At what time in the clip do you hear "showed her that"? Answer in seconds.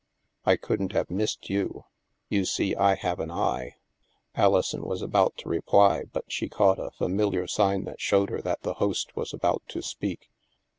8.01-8.63